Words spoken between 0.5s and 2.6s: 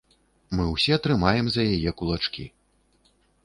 Мы ўсе трымаем за яе кулачкі!